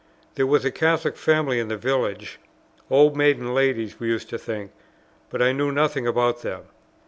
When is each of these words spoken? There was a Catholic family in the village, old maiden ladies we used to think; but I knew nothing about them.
There 0.33 0.47
was 0.47 0.65
a 0.65 0.71
Catholic 0.71 1.15
family 1.15 1.59
in 1.59 1.67
the 1.67 1.77
village, 1.77 2.39
old 2.89 3.15
maiden 3.15 3.53
ladies 3.53 3.99
we 3.99 4.07
used 4.07 4.31
to 4.31 4.39
think; 4.39 4.71
but 5.29 5.43
I 5.43 5.51
knew 5.51 5.71
nothing 5.71 6.07
about 6.07 6.41
them. 6.41 6.63